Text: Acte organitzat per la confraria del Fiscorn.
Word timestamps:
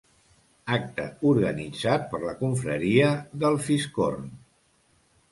Acte 0.75 1.03
organitzat 1.31 2.07
per 2.13 2.21
la 2.23 2.33
confraria 2.39 3.11
del 3.43 3.57
Fiscorn. 3.67 4.25